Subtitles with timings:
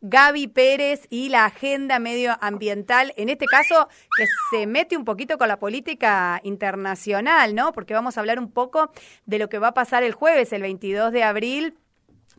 [0.00, 5.48] Gaby Pérez y la agenda medioambiental, en este caso que se mete un poquito con
[5.48, 7.72] la política internacional, ¿no?
[7.72, 8.92] Porque vamos a hablar un poco
[9.26, 11.74] de lo que va a pasar el jueves, el 22 de abril,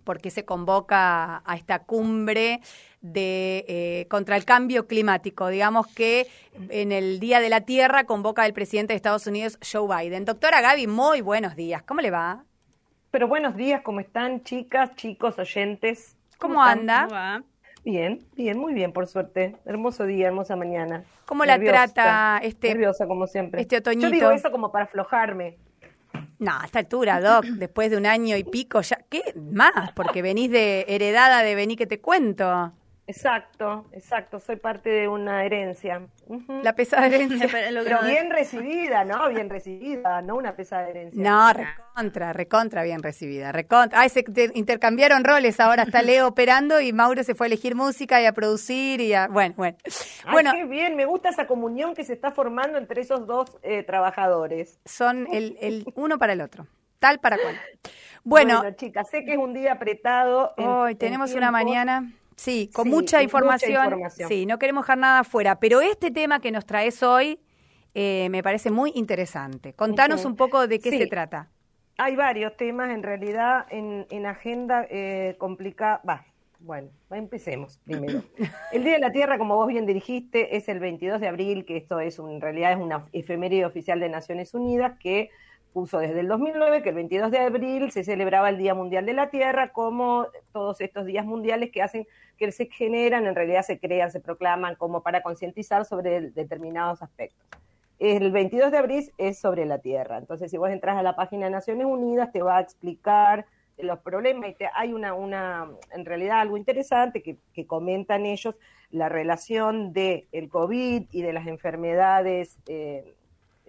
[0.03, 2.61] porque se convoca a esta cumbre
[3.01, 5.47] de eh, contra el cambio climático.
[5.47, 6.27] Digamos que
[6.69, 10.25] en el Día de la Tierra convoca el presidente de Estados Unidos, Joe Biden.
[10.25, 11.83] Doctora Gaby, muy buenos días.
[11.83, 12.43] ¿Cómo le va?
[13.11, 16.15] Pero buenos días, ¿cómo están chicas, chicos, oyentes?
[16.41, 17.43] ¿Cómo, anda?
[17.85, 19.55] Bien, bien, muy bien, por suerte.
[19.63, 21.03] Hermoso día, hermosa mañana.
[21.25, 23.61] ¿Cómo la trata este nerviosa como siempre?
[23.61, 24.07] Este otoñito.
[24.07, 25.57] Yo digo eso como para aflojarme.
[26.39, 29.91] No, a esta altura, Doc, después de un año y pico, ya, ¿qué más?
[29.93, 32.73] Porque venís de heredada de vení que te cuento.
[33.07, 36.07] Exacto, exacto, soy parte de una herencia.
[36.63, 37.47] La pesada herencia.
[37.51, 39.27] Pero bien recibida, ¿no?
[39.29, 41.21] Bien recibida, no una pesada herencia.
[41.21, 43.99] No, recontra, recontra bien recibida, recontra.
[43.99, 48.21] Ay, se intercambiaron roles, ahora está Leo operando y Mauro se fue a elegir música
[48.21, 49.27] y a producir y a...
[49.27, 49.77] Bueno, bueno.
[50.31, 53.83] bueno qué bien, me gusta esa comunión que se está formando entre esos dos eh,
[53.83, 54.79] trabajadores.
[54.85, 56.67] Son el, el uno para el otro,
[56.99, 57.59] tal para cual.
[58.23, 60.53] Bueno, chicas, sé que es un día apretado.
[60.57, 64.01] Hoy tenemos una mañana Sí, con mucha, información.
[64.27, 65.59] Sí, no queremos dejar nada afuera.
[65.59, 67.39] Pero este tema que nos traes hoy
[67.93, 69.73] eh, me parece muy interesante.
[69.73, 71.49] Contanos un poco de qué se trata.
[71.99, 76.01] Hay varios temas, en realidad, en, en agenda eh, complicada.
[76.07, 76.25] Va,
[76.57, 78.23] bueno, empecemos primero.
[78.71, 81.77] El Día de la Tierra, como vos bien dirigiste, es el 22 de abril, que
[81.77, 85.29] esto es en realidad es una efeméride oficial de Naciones Unidas que
[85.73, 89.13] puso desde el 2009 que el 22 de abril se celebraba el Día Mundial de
[89.13, 93.79] la Tierra, como todos estos días mundiales que hacen que se generan, en realidad se
[93.79, 97.47] crean, se proclaman como para concientizar sobre determinados aspectos.
[97.99, 101.45] El 22 de abril es sobre la Tierra, entonces si vos entras a la página
[101.45, 103.45] de Naciones Unidas te va a explicar
[103.77, 108.55] los problemas y hay una, una, en realidad algo interesante que, que comentan ellos,
[108.91, 113.15] la relación del el COVID y de las enfermedades eh,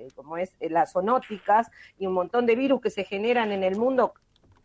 [0.02, 3.62] eh, como es eh, las zoonóticas y un montón de virus que se generan en
[3.62, 4.14] el mundo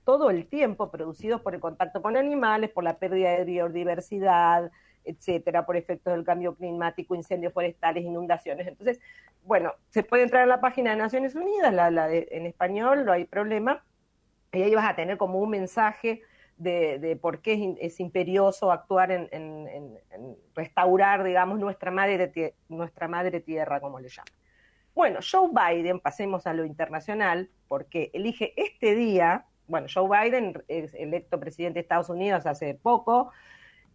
[0.04, 4.72] todo el tiempo, producidos por el contacto con animales, por la pérdida de biodiversidad,
[5.04, 8.68] etcétera, por efectos del cambio climático, incendios forestales, inundaciones.
[8.68, 9.00] Entonces,
[9.44, 13.26] bueno, se puede entrar a la página de Naciones Unidas, la, en español, no hay
[13.26, 13.84] problema,
[14.52, 16.22] y ahí vas a tener como un mensaje
[16.58, 19.98] de, por qué es, imperioso actuar en, en,
[20.56, 24.34] restaurar, digamos, nuestra madre, nuestra madre tierra, como le llaman.
[24.98, 30.96] Bueno, Joe Biden, pasemos a lo internacional, porque elige este día, bueno, Joe Biden es
[30.96, 33.32] electo presidente de Estados Unidos hace poco,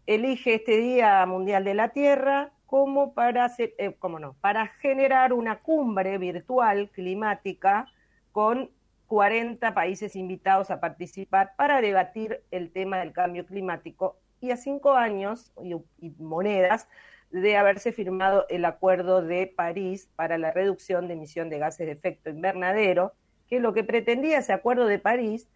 [0.07, 5.59] elige este Día Mundial de la Tierra como para hacer, eh, no, para generar una
[5.59, 7.89] cumbre virtual climática
[8.31, 8.71] con
[9.09, 14.93] 40 países invitados a participar para debatir el tema del cambio climático y a cinco
[14.93, 15.53] años
[16.01, 16.87] y monedas
[17.33, 21.93] de haberse firmado el Acuerdo de París para la reducción de emisión de gases de
[21.93, 23.13] efecto invernadero,
[23.49, 25.49] que lo que pretendía ese Acuerdo de París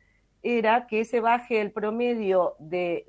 [0.42, 3.06] era que se baje el promedio de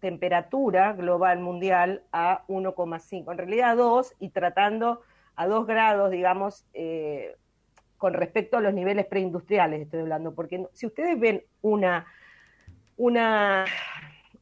[0.00, 5.00] temperatura global mundial a 1,5, en realidad a 2 y tratando
[5.36, 7.36] a 2 grados, digamos, eh,
[7.96, 12.06] con respecto a los niveles preindustriales, estoy hablando, porque si ustedes ven una,
[12.96, 13.64] una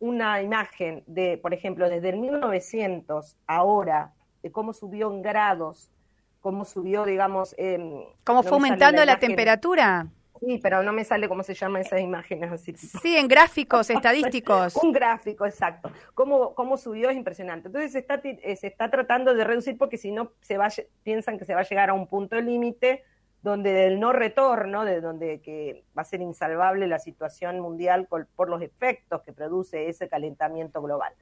[0.03, 5.93] una imagen de, por ejemplo, desde el 1900 ahora, de cómo subió en grados,
[6.41, 7.55] cómo subió, digamos...
[7.57, 7.79] Eh,
[8.25, 10.09] ¿Cómo fue aumentando la, temperatura?
[10.41, 12.75] Sí, pero no me sale cómo se llaman esas imágenes así.
[12.77, 14.75] Sí, en gráficos estadísticos.
[14.83, 15.93] Un gráfico, exacto.
[16.15, 17.69] Cómo, cómo subió es impresionante.
[17.69, 20.67] Entonces se está, eh, se está tratando de reducir porque si no se va,
[21.05, 23.05] piensan que se va a llegar a un punto límite
[23.43, 28.49] donde del no retorno, de donde que va a ser insalvable la situación mundial por,
[28.49, 31.13] los efectos que produce ese calentamiento global.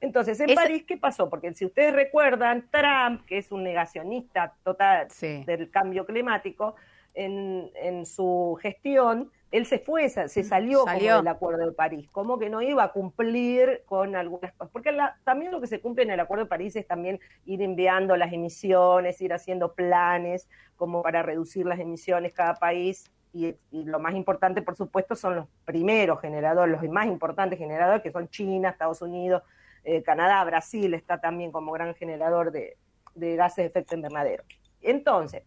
[0.00, 1.28] Entonces, en París, ¿qué pasó?
[1.28, 6.76] Porque si ustedes recuerdan, Trump, que es un negacionista total del cambio climático,
[7.16, 12.50] en, en su gestión él se fue, se salió, del Acuerdo de París, como que
[12.50, 14.94] no iba a cumplir con algunas cosas, porque
[15.24, 18.32] también lo que se cumple en el Acuerdo de París es también ir enviando las
[18.32, 24.62] emisiones, ir haciendo planes como para reducir las emisiones cada país, y, lo más importante,
[24.62, 29.42] por supuesto, son los primeros generadores, los más importantes generadores, que son China, Estados Unidos,
[29.84, 32.76] eh, Canadá, Brasil está también como gran generador de,
[33.14, 34.42] de gases de efecto invernadero.
[34.80, 35.42] Entonces,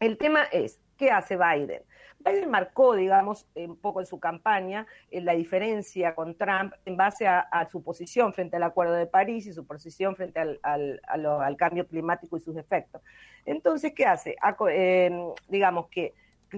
[0.00, 1.82] el tema es, ¿qué hace Biden?
[2.20, 7.26] Biden marcó, digamos, un poco en su campaña eh, la diferencia con Trump en base
[7.26, 12.36] a, su posición frente al Acuerdo de París y su posición frente al, cambio climático
[12.36, 13.02] y sus efectos.
[13.44, 14.36] Entonces, ¿qué hace?
[14.70, 16.14] Em, digamos que,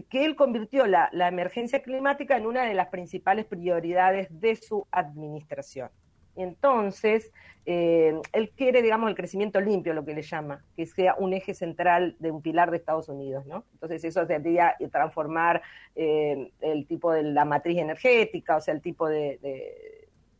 [0.08, 4.86] que él convirtió la, la emergencia climática en una de las principales prioridades de su
[4.90, 5.90] administración.
[6.36, 7.32] Entonces,
[7.66, 11.54] eh, él quiere, digamos, el crecimiento limpio, lo que le llama, que sea un eje
[11.54, 13.64] central de un pilar de Estados Unidos, ¿no?
[13.74, 15.62] Entonces eso sería transformar
[15.94, 19.38] eh, el tipo de la matriz energética, o sea, el tipo de,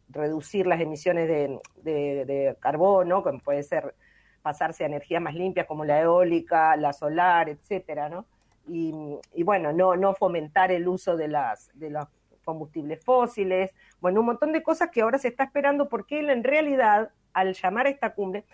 [0.08, 3.94] reducir las emisiones de, carbono, como puede ser
[4.42, 8.26] pasarse a energías más limpias como la eólica, la solar, etcétera, ¿no?
[8.66, 12.06] Y, bueno, no, no fomentar el uso de las, de los
[12.50, 17.11] combustibles fósiles, bueno, un montón de cosas que ahora se está esperando porque en realidad,
[17.32, 18.44] al llamar a esta cumbre,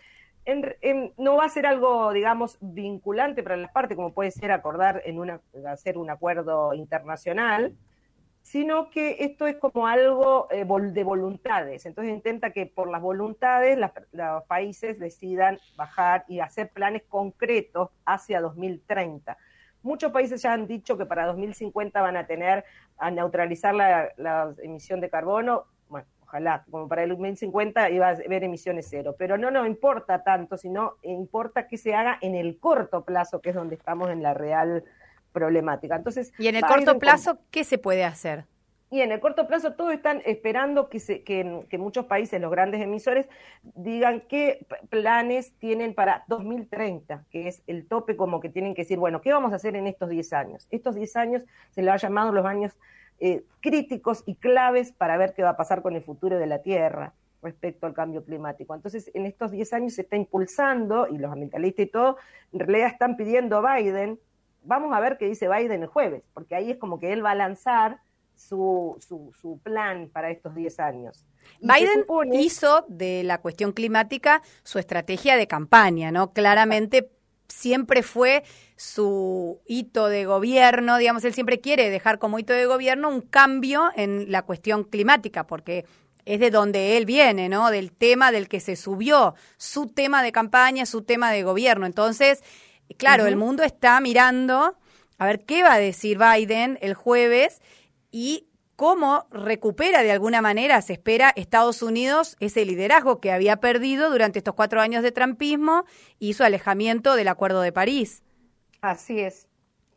[1.18, 5.18] no va a ser algo, digamos, vinculante para las partes, como puede ser acordar en
[5.18, 7.74] una, hacer un acuerdo internacional,
[8.42, 11.84] sino que esto es como algo eh, de voluntades.
[11.84, 13.76] Entonces intenta que por las voluntades
[14.12, 19.36] los países decidan bajar y hacer planes concretos hacia 2030.
[19.82, 22.64] Muchos países ya han dicho que para 2050 van a tener
[22.98, 25.64] a neutralizar la, emisión de carbono.
[25.88, 29.14] Bueno, ojalá, como para el 2050 iba a haber emisiones cero.
[29.18, 33.50] Pero no nos importa tanto, sino importa que se haga en el corto plazo, que
[33.50, 34.84] es donde estamos en la real
[35.32, 35.96] problemática.
[35.96, 38.46] Entonces, y en el corto plazo, ¿qué se puede hacer?
[38.96, 42.80] Y en el corto plazo todos están esperando que, se, que, muchos países, los grandes
[42.80, 43.28] emisores,
[43.62, 48.98] digan qué planes tienen para 2030, que es el tope como que tienen que decir,
[48.98, 50.66] bueno, ¿qué vamos a hacer en estos 10 años?
[50.70, 52.72] Estos 10 años se le ha llamado los años
[53.20, 56.62] eh, críticos y claves para ver qué va a pasar con el futuro de la
[56.62, 57.12] Tierra
[57.42, 58.74] respecto al cambio climático.
[58.74, 62.16] Entonces, en estos 10 años se está impulsando, y los ambientalistas y todo,
[62.54, 64.18] en realidad están pidiendo a Biden,
[64.62, 67.32] vamos a ver qué dice Biden el jueves, porque ahí es como que él va
[67.32, 68.00] a lanzar
[68.36, 68.96] su,
[69.40, 71.26] su, plan para estos 10 años.
[71.60, 72.04] Biden
[72.34, 76.32] hizo de la cuestión climática su estrategia de campaña, ¿no?
[76.32, 77.10] Claramente
[77.48, 78.44] siempre fue
[78.76, 83.90] su hito de gobierno, digamos, él siempre quiere dejar como hito de gobierno un cambio
[83.96, 85.86] en la cuestión climática, porque
[86.26, 87.70] es de donde él viene, ¿no?
[87.70, 91.86] Del tema del que se subió, su tema de campaña, su tema de gobierno.
[91.86, 92.42] Entonces,
[92.98, 94.76] claro, el mundo está mirando
[95.18, 97.62] a ver qué va a decir Biden el jueves
[98.18, 104.08] y cómo recupera de alguna manera, se espera, Estados Unidos ese liderazgo que había perdido
[104.08, 105.84] durante estos cuatro años de trampismo
[106.18, 108.22] y su alejamiento del Acuerdo de París.
[108.80, 109.48] Así es.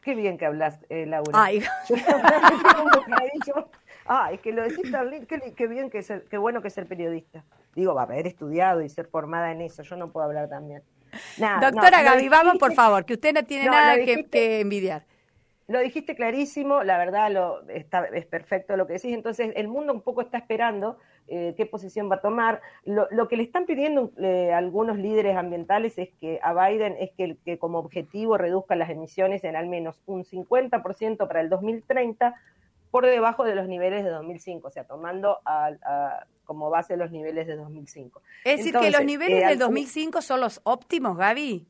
[0.01, 1.31] Qué bien que hablas, eh, Laura.
[1.33, 1.63] Ay.
[4.33, 5.09] es que lo decís tan
[5.55, 7.45] qué, bien que ser, qué bueno que ser periodista.
[7.73, 10.83] Digo, va a haber estudiado y ser formada en eso, yo no puedo hablar también.
[11.61, 15.05] Doctora Gaby, vamos por favor, que usted no tiene nada que envidiar.
[15.69, 19.13] Lo dijiste clarísimo, la verdad lo, está, es perfecto lo que decís.
[19.13, 22.59] Entonces, el mundo un poco está esperando eh, qué posición va a tomar.
[22.85, 27.37] Lo, que le están pidiendo eh, algunos líderes ambientales es que a Biden es que,
[27.45, 32.35] que como objetivo reduzca las emisiones en al menos un 50% para el 2030
[32.89, 35.37] por debajo de los niveles de 2005, o sea, tomando
[36.45, 38.23] como base los niveles de 2005.
[38.43, 41.67] Es decir, que los niveles eh, del 2005 son los óptimos, Gaby.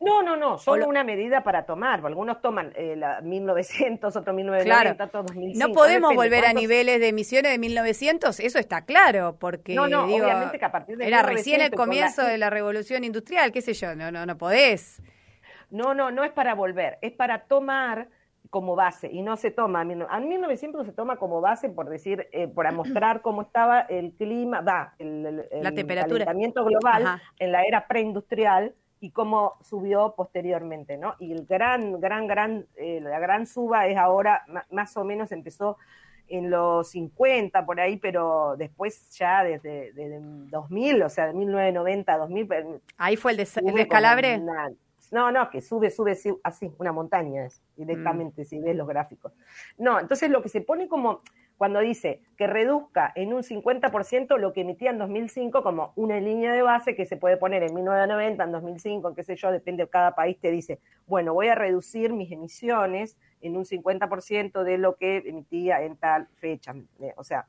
[0.00, 2.04] No, no, no, solo una medida para tomar.
[2.04, 5.68] Algunos toman eh, la 1900, otros 1990, otros 2005.
[5.68, 10.04] No podemos volver a niveles de emisiones de 1900, eso está claro, porque no, no,
[10.04, 13.72] obviamente que a partir de era recién el comienzo de la revolución industrial, qué sé
[13.72, 15.02] yo, no, no, no podés.
[15.70, 18.08] No, no, no es para volver, es para tomar
[18.50, 22.46] como base y no se toma, a 1900 se toma como base por decir, eh,
[22.46, 26.24] para mostrar cómo estaba el clima, va, el, la temperatura.
[26.24, 31.14] calentamiento global en la era preindustrial y cómo subió posteriormente, ¿no?
[31.18, 35.76] Y el gran, gran, gran, eh, la gran suba es ahora, más o menos empezó
[36.28, 39.92] en los 50 por ahí, pero después ya desde,
[40.50, 42.48] 2000, o sea, de 1990 a 2000.
[42.96, 44.40] Ahí fue el, descalabre.
[45.12, 48.44] no, no, que sube, sube así, una montaña es, directamente, mm.
[48.44, 49.32] si ves los gráficos.
[49.78, 51.22] No, entonces lo que se pone como,
[51.56, 56.52] cuando dice que reduzca en un 50% lo que emitía en 2005 como una línea
[56.52, 59.90] de base que se puede poner en 1990, en 2005, qué sé yo, depende de
[59.90, 64.96] cada país, te dice, bueno, voy a reducir mis emisiones en un 50% de lo
[64.96, 66.74] que emitía en tal fecha.
[67.00, 67.46] Eh, o sea,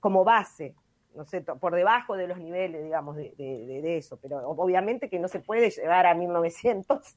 [0.00, 0.74] como base,
[1.14, 5.28] no sé, por debajo de los niveles, digamos, de, de eso, pero obviamente que no
[5.28, 7.16] se puede llegar a 1900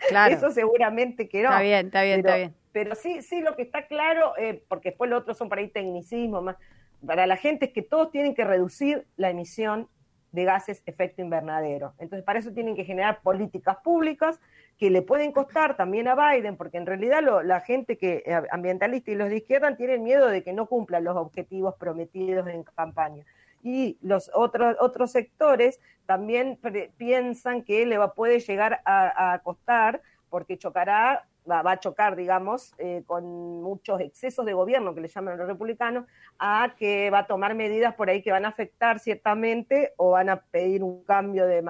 [0.08, 0.34] Claro.
[0.34, 1.50] Eso seguramente que no.
[1.50, 2.54] Está bien, está bien, pero, está bien.
[2.72, 5.68] Pero sí, sí, lo que está claro, eh, porque después lo otro son para ahí
[5.68, 6.56] tecnicismo más,
[7.04, 9.88] para la gente es que todos tienen que reducir la emisión
[10.32, 11.94] de gases efecto invernadero.
[11.98, 14.38] Entonces, para eso tienen que generar políticas públicas
[14.78, 19.10] que le pueden costar también a Biden, porque en realidad la gente que eh, ambientalista
[19.10, 23.24] y los de izquierda tienen miedo de que no cumplan los objetivos prometidos en campaña
[23.62, 26.58] y los otros, otros sectores también
[26.96, 33.02] piensan que le va, puede llegar a, costar porque chocará va, a chocar, digamos, eh,
[33.06, 36.06] con muchos excesos de gobierno que le llaman los republicanos,
[36.38, 40.28] a que va a tomar medidas por ahí que van a afectar ciertamente o van
[40.28, 41.62] a pedir un cambio de,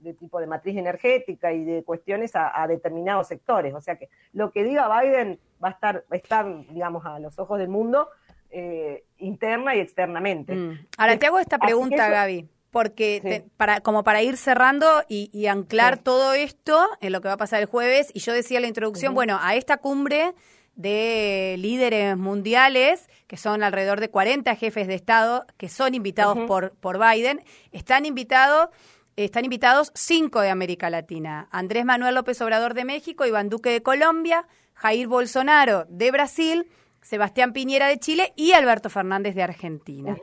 [0.00, 3.74] de, tipo de matriz energética y de cuestiones a, determinados sectores.
[3.74, 7.18] O sea que lo que diga Biden va a estar, va a estar digamos, a
[7.18, 8.08] los ojos del mundo
[8.50, 10.54] eh, interna y externamente.
[10.54, 10.86] Mm.
[10.98, 16.34] Ahora te hago esta pregunta, Gaby porque para, como para ir cerrando y, anclar todo
[16.34, 19.14] esto en lo que va a pasar el jueves, y yo decía en la introducción,
[19.14, 20.34] bueno, a esta cumbre
[20.74, 26.72] de líderes mundiales, que son alrededor de 40 jefes de Estado, que son invitados por,
[26.80, 28.70] por Biden, están invitados
[29.14, 31.46] están invitados cinco de América Latina.
[31.52, 36.66] Andrés Manuel López Obrador de México, Iván Duque de Colombia, Jair Bolsonaro de Brasil,
[37.04, 40.16] Sebastián Piñera de Chile y Alberto Fernández de Argentina.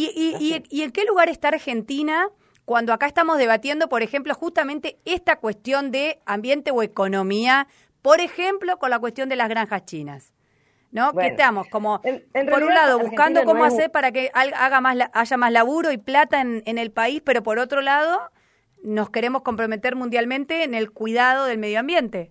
[0.00, 2.28] Y, y, en qué lugar está Argentina
[2.64, 7.66] cuando acá estamos debatiendo, por ejemplo, justamente esta cuestión de ambiente o economía,
[8.00, 10.32] por ejemplo, con la cuestión de las granjas chinas?
[10.92, 11.12] ¿No?
[11.12, 11.68] ¿Qué estamos?
[11.68, 15.98] Como, por un lado, buscando cómo hacer para que haga más, haya más laburo y
[15.98, 18.30] plata en, en el país, pero por otro lado,
[18.82, 22.30] nos queremos comprometer mundialmente en el cuidado del medio ambiente.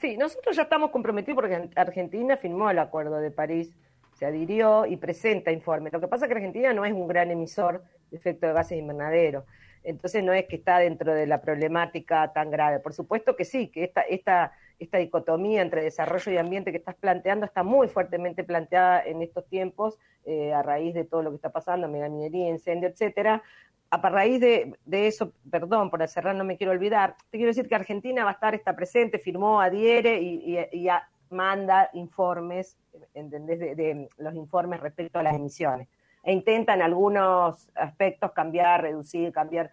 [0.00, 3.76] Sí, nosotros ya estamos comprometidos porque Argentina firmó el Acuerdo de París,
[4.18, 5.92] se adhirió y presenta informes.
[5.92, 8.76] Lo que pasa es que Argentina no es un gran emisor de efecto de gases
[8.76, 9.44] invernadero.
[9.84, 12.80] Entonces no es que está dentro de la problemática tan grave.
[12.80, 16.96] Por supuesto que sí, que esta, esta, esta dicotomía entre desarrollo y ambiente que estás
[16.96, 21.36] planteando está muy fuertemente planteada en estos tiempos eh, a raíz de todo lo que
[21.36, 23.44] está pasando, megaminería, incendio, etcétera,
[23.90, 27.74] a raíz de, eso, perdón, por cerrar no me quiero olvidar, te quiero decir que
[27.76, 30.88] Argentina va a estar, está presente, firmó, adhiere y, y,
[31.30, 32.78] manda informes,
[33.18, 33.58] ¿entendés?
[33.58, 35.88] De, los informes respecto a las emisiones.
[36.22, 39.70] E intentan algunos aspectos cambiar, reducir, cambiar,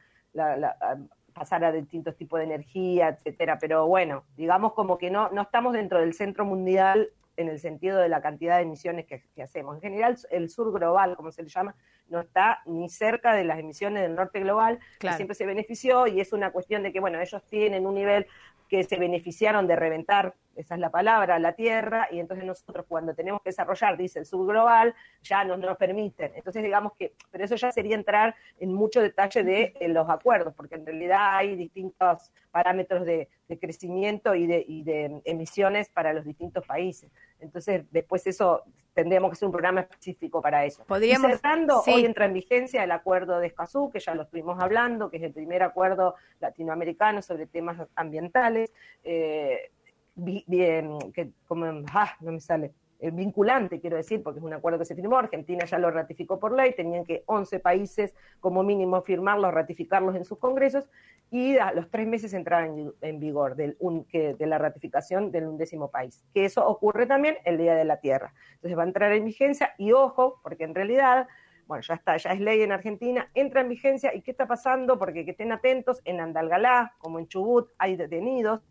[1.34, 3.58] pasar a distintos tipos de energía, etcétera.
[3.60, 8.00] Pero bueno, digamos como que no, no estamos dentro del centro mundial en el sentido
[8.00, 9.76] de la cantidad de emisiones que, hacemos.
[9.76, 11.76] En general, el sur global, como se le llama,
[12.08, 16.22] no está ni cerca de las emisiones del norte global, que siempre se benefició y
[16.22, 18.28] es una cuestión de que, bueno, ellos tienen un nivel
[18.70, 23.14] que se beneficiaron de reventar, esa es la palabra, la tierra, y entonces nosotros cuando
[23.14, 26.32] tenemos que desarrollar, dice el subglobal, ya no nos permiten.
[26.36, 30.76] Entonces digamos que, pero eso ya sería entrar en mucho detalle de, los acuerdos, porque
[30.76, 36.66] en realidad hay distintos parámetros de, crecimiento y de, y de emisiones para los distintos
[36.66, 37.12] países.
[37.40, 38.64] Entonces después eso
[38.96, 40.84] tendríamos que hacer un programa específico para eso.
[40.86, 41.40] Podríamos,
[41.86, 45.24] hoy entra en vigencia el acuerdo de Escazú, que ya lo estuvimos hablando, que es
[45.24, 48.72] el primer acuerdo latinoamericano sobre temas ambientales,
[49.04, 49.72] eh,
[50.16, 54.86] que como, ah, no me sale, eh, vinculante, quiero decir, porque es un acuerdo que
[54.86, 59.54] se firmó, Argentina ya lo ratificó por ley, tenían que 11 países como mínimo firmarlos,
[59.54, 60.90] ratificarlos en sus congresos,
[61.30, 62.70] y a los tres meses entrar
[63.02, 66.24] en, vigor del que, de la ratificación del undécimo país.
[66.34, 68.34] Que eso ocurre también el Día de la Tierra.
[68.54, 71.28] Entonces va a entrar en vigencia y ojo, porque en realidad
[71.68, 75.00] bueno, ya está, ya es ley en Argentina, entra en vigencia y qué está pasando,
[75.00, 78.62] porque que estén atentos, en Andalgalá, como en Chubut, hay detenidos,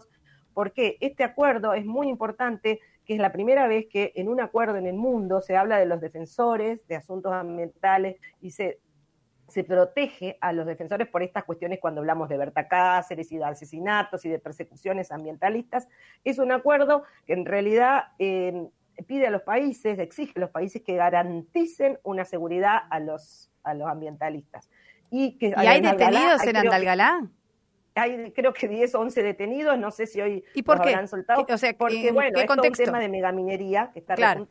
[0.55, 4.77] porque este acuerdo es muy importante, que es la primera vez que en un acuerdo
[4.77, 8.79] en el mundo se habla de los defensores de asuntos ambientales y se,
[9.49, 13.45] se protege a los defensores por estas cuestiones cuando hablamos de Berta Cáceres y de
[13.45, 15.89] asesinatos y de persecuciones ambientalistas.
[16.25, 18.69] Es un acuerdo que en realidad eh,
[19.07, 23.75] pide a los países, exige a los países que garanticen una seguridad a los, a
[23.75, 24.71] los ambientalistas.
[25.11, 27.29] ¿Y, que, hay detenidos en Andalgalá?
[27.95, 30.91] Hay creo que 10 o 11 detenidos, no sé si hoy ¿Y por qué?
[30.91, 34.47] habrán soltado, o sea, porque bueno, es un tema de megaminería que está claro.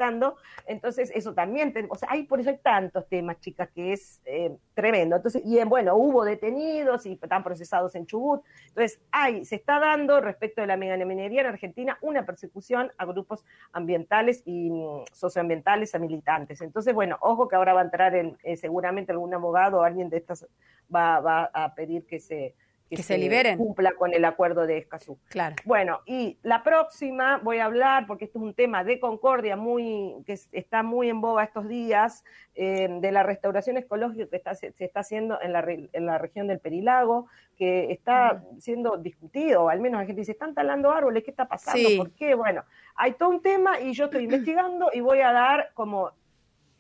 [0.66, 4.56] entonces eso también, o sea, hay por eso hay tantos temas, chicas, que es eh,
[4.74, 9.80] tremendo, entonces, y bueno, hubo detenidos y están procesados en Chubut, entonces hay, se está
[9.80, 15.94] dando respecto de la megaminería en Argentina una persecución a grupos ambientales y mm, socioambientales,
[15.96, 19.80] a militantes, entonces, bueno, ojo que ahora va a entrar en, eh, seguramente algún abogado
[19.80, 20.48] o alguien de estas
[20.94, 22.56] va, va a pedir que se
[22.96, 23.58] que, se, liberen.
[23.58, 25.18] cumpla con el acuerdo de Escazú.
[25.30, 25.56] Claro.
[25.66, 30.16] Bueno, y la próxima voy a hablar, porque esto es un tema de concordia muy,
[30.26, 32.24] que está muy en boga estos días,
[32.56, 36.48] eh, de la restauración ecológica que está, se, está haciendo en la, en la región
[36.48, 41.32] del Perilago, que está siendo discutido, al menos la gente dice, están talando árboles, ¿qué
[41.32, 41.90] está pasando?
[41.98, 42.36] ¿Por qué?
[42.36, 42.64] Bueno,
[42.96, 46.12] hay todo un tema y yo estoy investigando y voy a dar como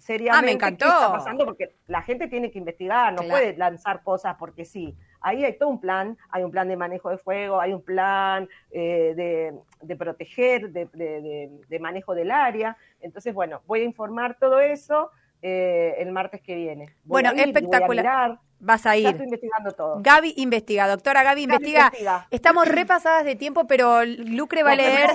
[0.03, 0.85] seriamente ah, me encantó.
[0.85, 4.95] qué está pasando, porque la gente tiene que investigar, no puede lanzar cosas porque sí.
[5.21, 8.49] Ahí hay todo un plan, hay un plan de manejo de fuego, hay un plan
[8.71, 12.75] eh, de, proteger, de, manejo del área.
[12.99, 16.87] Entonces, bueno, voy a informar todo eso eh, el martes que viene.
[17.05, 18.39] Voy bueno, espectacular.
[18.59, 19.03] Vas a ir.
[19.03, 19.97] Ya estoy investigando todo.
[20.01, 21.91] Gaby investiga, doctora Gaby, investiga.
[22.29, 25.09] Estamos repasadas de tiempo, pero Lucre va a leer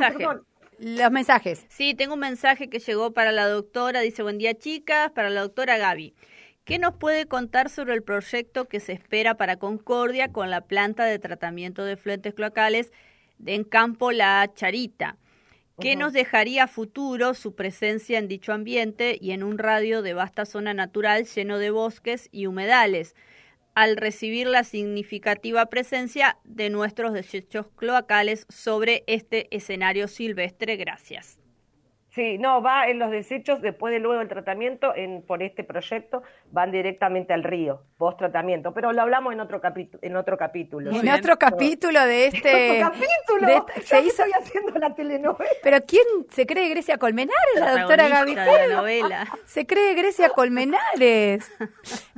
[0.79, 1.65] los mensajes.
[1.69, 5.41] Sí, tengo un mensaje que llegó para la doctora, dice, buen día chicas, para la
[5.43, 6.15] doctora Gaby.
[6.65, 11.05] ¿Qué nos puede contar sobre el proyecto que se espera para Concordia con la planta
[11.05, 12.93] de tratamiento de fluentes cloacales
[13.45, 15.17] en Campo La Charita?
[15.81, 20.45] ¿Qué nos dejaría futuro su presencia en dicho ambiente y en un radio de vasta
[20.45, 23.15] zona natural lleno de bosques y humedales?
[23.79, 30.77] Al recibir la significativa presencia de nuestros desechos cloacales sobre este escenario silvestre.
[30.77, 31.39] Gracias.
[32.19, 36.25] Sí, no, va en los desechos, después de luego el tratamiento, en, por este proyecto,
[36.51, 40.01] van directamente al río, post tratamiento, pero lo hablamos en otro capítulo.
[40.03, 42.79] En otro capítulo, en otro capítulo de este...
[42.79, 43.67] ¿En capítulo?
[43.85, 44.25] se hizo...
[44.25, 45.49] estoy haciendo la telenovela.
[45.63, 48.35] Pero ¿quién se cree Grecia Colmenares, la, doctora Gaby?
[48.35, 49.29] la novela.
[49.45, 51.49] Se cree Grecia Colmenares.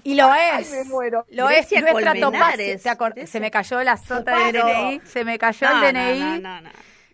[0.02, 0.72] Y lo es.
[0.72, 1.26] Ay, me muero.
[1.28, 2.82] Lo Grecia es nuestra Colmenares.
[3.28, 6.40] Se me cayó la sota de DNI, se me cayó el DNI.
[6.40, 6.70] No, no,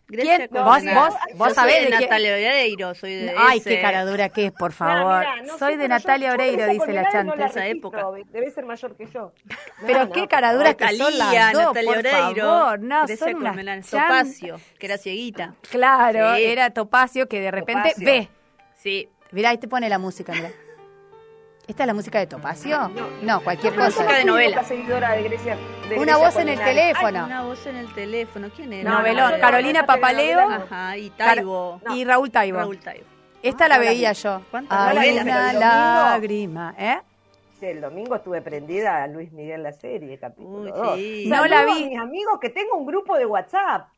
[0.08, 0.22] no.
[0.22, 0.48] ¿Quién?
[0.50, 4.52] ¿Vos, vos, vos sabés de, Natalia Oreiro, soy de Ay, qué cara dura que es,
[4.52, 5.24] por favor.
[5.58, 7.34] soy de Natalia Oreiro, dice la chanta.
[7.34, 8.06] de esa época.
[8.30, 9.32] Debe ser mayor que yo.
[9.86, 12.80] Pero qué cara dura que son las dos, Natalia por Oreiro, favor.
[12.80, 15.54] No, son unas Topacio, que era cieguita.
[15.70, 18.28] Claro, era Topacio que de repente ve.
[18.74, 19.08] Sí.
[19.32, 20.50] Mirá, ahí te pone la música, mirá.
[21.66, 22.90] ¿Esta es la música de Topacio?
[23.22, 24.02] No, cualquier cosa.
[24.02, 24.62] Música de novela.
[25.96, 27.24] una voz en el teléfono.
[27.24, 28.50] una voz en el teléfono.
[28.54, 28.90] ¿Quién era?
[28.90, 29.32] Novelón.
[29.40, 30.48] Carolina Papaleo.
[30.48, 31.80] Ajá, y Taibo.
[31.90, 32.58] y Raúl Taibo.
[32.58, 33.06] Raúl Taibo.
[33.42, 34.42] Esta la veía yo.
[34.50, 37.00] ¿Cuántas Hay una lágrima, ¿eh?
[37.60, 41.28] el domingo estuve prendida a Luis Miguel la serie, capítulo Uy, sí.
[41.28, 41.84] No la vi.
[41.84, 43.88] A mis amigos que tengo un grupo de WhatsApp.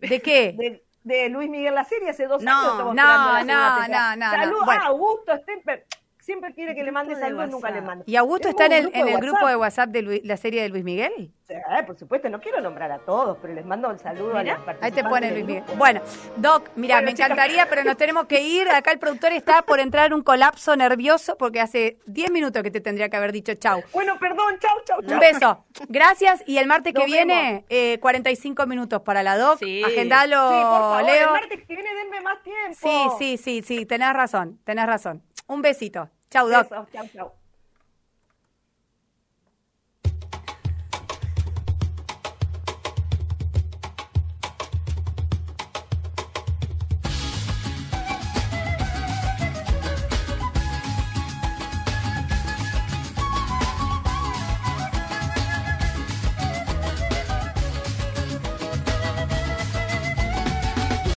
[0.00, 0.80] ¿De qué?
[1.04, 2.94] De, Luis Miguel la serie hace dos no, años.
[2.94, 5.86] No, no, no, no, Saludos a Augusto Stemper
[6.22, 8.04] siempre quiere que le mande saludos, nunca le manda.
[8.06, 10.84] ¿Y Augusto está en el, en el grupo de WhatsApp de la serie de Luis
[10.84, 11.32] Miguel?
[11.46, 11.54] Sí,
[11.86, 14.82] por supuesto, no quiero nombrar a todos, pero les mando un saludo a las participantes.
[14.82, 15.64] Ahí te pone Luis Miguel.
[15.76, 16.00] Bueno,
[16.36, 18.68] Doc, mira, me encantaría, pero nos tenemos que ir.
[18.70, 22.70] Acá el productor está por entrar en un colapso nervioso porque hace 10 minutos que
[22.70, 23.82] te tendría que haber dicho chau.
[23.92, 25.12] Bueno, perdón, chau, chau, chau.
[25.12, 25.64] Un beso.
[25.88, 26.42] Gracias.
[26.46, 29.58] Y el martes que viene, eh, 45 minutos para la Doc.
[29.58, 29.82] Sí.
[29.82, 31.26] Agendalo, sí, por favor, Leo.
[31.34, 32.78] El martes que viene denme más tiempo.
[33.18, 35.22] Sí, sí, sí, sí, tenés razón, tenés razón.
[35.48, 36.08] Un besito.
[36.32, 36.68] Chau, Doc.
[36.92, 37.41] Chau, chau.